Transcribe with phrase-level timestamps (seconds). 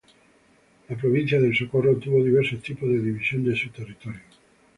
[0.89, 4.21] La provincia del Socorro tuvo diversos tipos de división de su territorio.